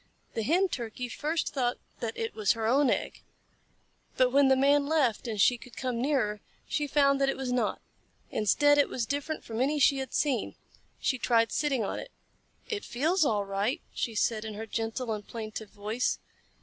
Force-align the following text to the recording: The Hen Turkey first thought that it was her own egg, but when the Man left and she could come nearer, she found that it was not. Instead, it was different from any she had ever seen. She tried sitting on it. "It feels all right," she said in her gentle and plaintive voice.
The 0.33 0.41
Hen 0.41 0.67
Turkey 0.69 1.07
first 1.09 1.53
thought 1.53 1.77
that 1.99 2.17
it 2.17 2.33
was 2.33 2.53
her 2.53 2.65
own 2.65 2.89
egg, 2.89 3.21
but 4.17 4.31
when 4.31 4.47
the 4.47 4.55
Man 4.55 4.87
left 4.87 5.27
and 5.27 5.39
she 5.39 5.59
could 5.59 5.77
come 5.77 6.01
nearer, 6.01 6.41
she 6.67 6.87
found 6.87 7.21
that 7.21 7.29
it 7.29 7.37
was 7.37 7.51
not. 7.51 7.79
Instead, 8.31 8.79
it 8.79 8.89
was 8.89 9.05
different 9.05 9.43
from 9.43 9.61
any 9.61 9.77
she 9.77 9.97
had 9.99 10.07
ever 10.09 10.15
seen. 10.15 10.55
She 10.99 11.19
tried 11.19 11.51
sitting 11.51 11.83
on 11.83 11.99
it. 11.99 12.09
"It 12.67 12.83
feels 12.83 13.23
all 13.25 13.45
right," 13.45 13.79
she 13.93 14.15
said 14.15 14.43
in 14.43 14.55
her 14.55 14.65
gentle 14.65 15.13
and 15.13 15.27
plaintive 15.27 15.69
voice. 15.69 16.17